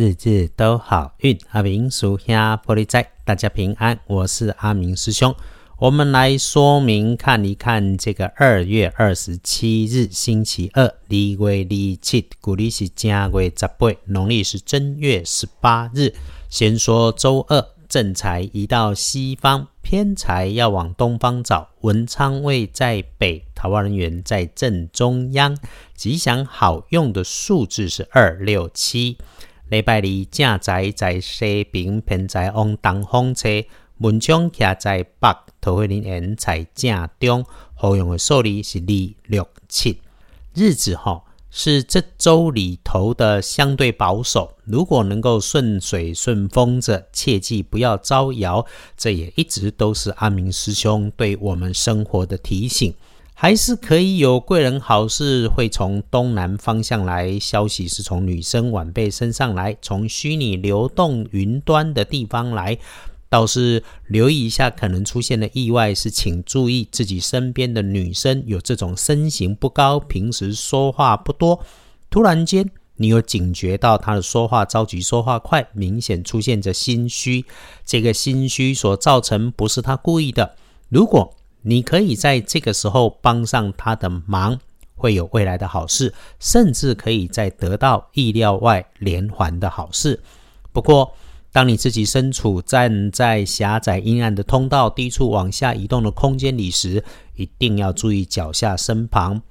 [0.00, 1.38] 日日都好运。
[1.50, 4.00] 阿明属下玻璃仔，大家平安。
[4.06, 5.34] 我是阿明师兄。
[5.76, 16.14] 我们来说明看一看这个二月二十七日星期二，离月离七，古历是正月十八，农历是正月十八日。
[16.48, 21.68] 先说周二，正财移到西方，偏财要往东方找。
[21.82, 25.54] 文昌位在北，桃花人员在正中央。
[25.94, 29.18] 吉祥好用的数字是二六七。
[29.70, 30.02] 礼拜二
[30.32, 33.48] 正在在西边，偏在往东方车。
[33.98, 37.44] 文昌徛在北，桃花人缘在正中，
[37.74, 40.00] 好用的数字是二六七。
[40.54, 48.66] 日子哈是这周里头的相对保守，如果能够顺水顺风着，切记不要招摇。
[48.96, 52.92] 这也一直都是阿明师兄对我们生活的提醒。
[53.42, 62.76] 还是可以有贵人好事会从东南方向来，消息是从女生晚辈身上来，从虚拟流动云端的地方来。
[63.30, 71.64] 倒是留意一下，可能出现的意外是，请注意自己身边的女生有这种身形不高，平时说话不多，
[72.10, 77.46] 突然间你有警觉到她的说话着急、说话快，明显出现着心虚。
[77.86, 80.56] 这个心虚所造成不是她故意的。
[80.90, 84.58] 如果你可以在这个时候帮上他的忙，
[84.94, 90.20] 会有未来的好事，甚至可以再得到意料外连环的好事。
[90.72, 91.12] 不过，
[91.52, 99.42] 当你自己身处站在狭窄阴暗的通道、低处往下移动的空间里时，一定要注意脚下身旁。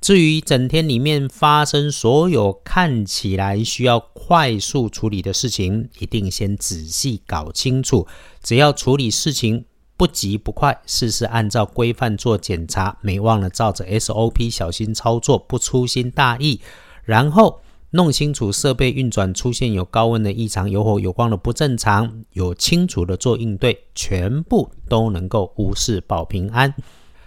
[0.00, 8.06] 至于整天里面发生所有看起来需要快速处理的事情，一定先仔细搞清楚。
[8.42, 9.66] 只要处理事情
[10.00, 16.58] 不急不快，事事按照规范做检查，没忘了照着 SOP 小心操作，不粗心大意，
[17.04, 17.60] 然后。
[17.92, 26.72] 弄清楚设备运转出现有高温的异常、有火有光的不正常，有清楚的做应对，全部都能够无事保平安。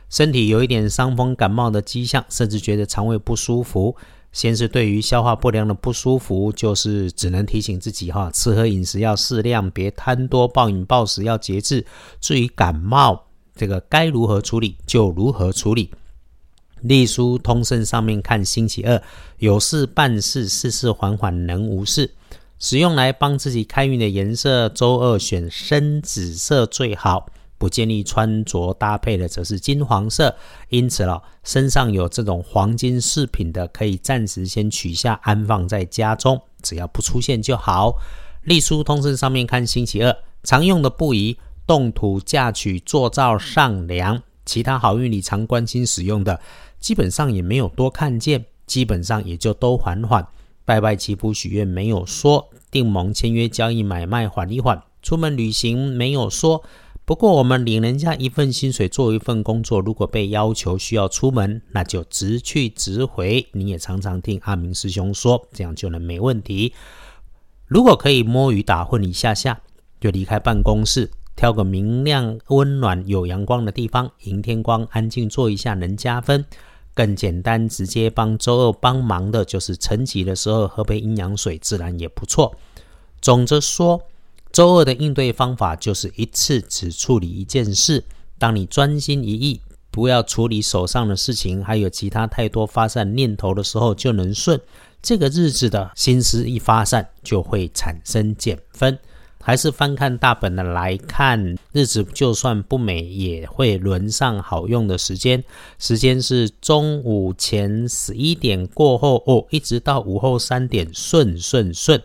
[0.10, 3.94] 身体有一点伤风感冒的迹象，甚至觉得肠胃不舒服。
[4.34, 11.86] 先是对于消化不良的不舒服，就是只能提醒自己哈，吃喝饮食要适量，别贪多，暴饮暴食要节制。
[12.20, 15.92] 至于感冒，这个该如何处理就如何处理。
[16.82, 19.02] 隶书通胜上面看星期二
[19.38, 22.12] 有事办事，事事缓缓能无事。
[22.60, 27.30] 使用来帮自己开运的颜色，周二选深紫色最好。
[27.64, 30.36] 不建议穿着搭配的则是金黄色。
[30.68, 37.96] 因此了，身上有这种黄金饰品的，可以暂时先取下安放在家中，只要不出现就好。
[38.44, 40.14] 隶书通胜上面看星期二
[40.44, 44.22] 常用的不宜动土嫁娶、做灶上梁。
[44.44, 46.38] 其他好运里常关心使用的。
[46.82, 50.28] 基本上也没有多看见，基本上也就都缓缓
[50.66, 56.62] 拜拜祈福许愿没有说，订盟签约交易买卖缓一缓，出门旅行没有说。
[57.06, 63.46] 不过我们领人家一份薪水做一份工作，如果被要求需要出门，那就直去直回。
[63.52, 66.74] 你也常常听阿明师兄说，这样就能没问题。
[67.68, 69.60] 如果可以摸鱼打混一下下，
[70.00, 76.46] 就离开办公室，挑个明亮、温暖、有阳光的地方，迎天光，安静坐一下，能加分。
[76.94, 82.56] 更简单，直接帮周二帮忙的，就是晨起的时候喝杯阴阳水，自然也不错。
[83.20, 84.02] 总之说，
[84.54, 88.04] 周二的应对方法就是一次只处理一件事。
[88.38, 89.60] 当你专心一意，
[89.90, 94.62] 不要处理手上的事情，还有其他太多发散念头的时候，就能顺。
[95.02, 98.98] 这个日子的心思一发散，就会产生减分。
[99.42, 105.44] 还是翻看大本的来看，日子就算不美，也会轮上好用的时间。
[105.80, 112.00] 时间是中午前十一点过后哦，一直到午后三点，顺顺顺。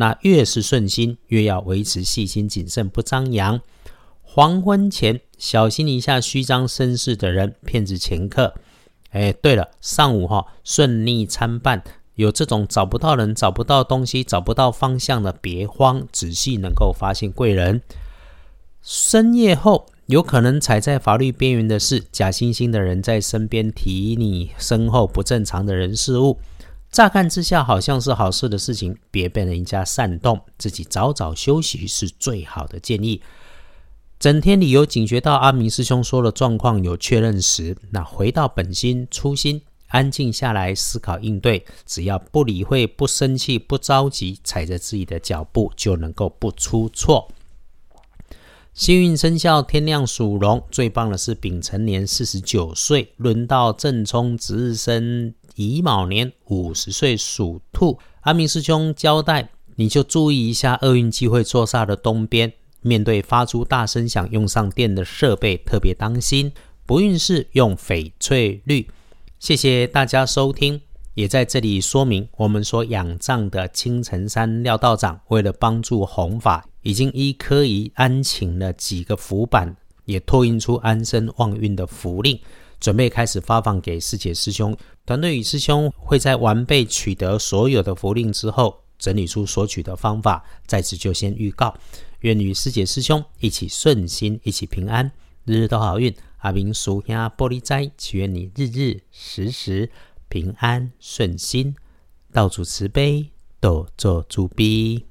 [0.00, 3.60] 那越是顺心，越要维持细心谨慎，不张扬。
[4.22, 8.54] 黄昏前小心一下虚张声势的人，骗子前客。
[9.10, 11.82] 哎，对了，上午哈顺利参半。
[12.14, 17.82] 有这种找不到人、找不到东西、找不到方向的，别慌，仔细能够发现贵人。
[18.80, 26.38] 深夜后，有可能踩在法律边缘的是假惺惺的人在身边提你身后不正常的人事物。
[26.90, 33.22] 乍看之下好像是好事的事情，别被人家煽动，自己早早休息是最好的建议。
[34.18, 39.62] 整天里有警觉到阿明师兄说的状况有确认时，那回到本心初心。
[39.88, 47.30] 安静下来思考应对，只要不理会、不生气、不着急，踩着自己的脚步就能够不出错。
[48.74, 57.98] 幸运生肖天亮属龙，最棒的是丙辰年四十九岁，轮到正冲值日生乙卯年五十岁属兔。
[58.20, 66.52] 阿明师兄交代，你就注意一下厄运机会坐煞的东边，面对发出大声响、用上电的设备，特别当心。
[66.86, 68.88] 不运势用翡翠绿。
[69.40, 70.80] 谢谢大家收听，
[71.14, 82.38] 也在这里说明，我们所仰仗的青城山廖道长，为了帮助弘法，已经依科仪安请了几个符板，也拓印出安身旺运的符令，
[82.80, 84.76] 准备开始发放给师姐师兄。
[85.06, 88.82] 团队与师兄会在完备取得所有的符令之后。
[88.98, 91.72] 整理出索取的方法，在此就先预告。
[92.22, 95.08] 愿与师姐师兄一起顺心，一起平安，
[95.44, 96.12] 日日都好运。
[96.38, 99.88] 阿明叔兄玻璃斋，祈愿你日日时时
[100.28, 101.76] 平安顺心，
[102.32, 105.07] 道主慈悲，多做主逼。